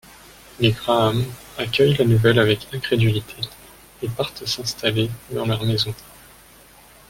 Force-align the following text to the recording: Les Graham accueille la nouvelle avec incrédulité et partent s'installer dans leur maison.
Les 0.59 0.71
Graham 0.71 1.23
accueille 1.59 1.93
la 1.93 2.05
nouvelle 2.05 2.39
avec 2.39 2.73
incrédulité 2.73 3.35
et 4.01 4.07
partent 4.09 4.47
s'installer 4.47 5.11
dans 5.29 5.45
leur 5.45 5.63
maison. 5.63 5.93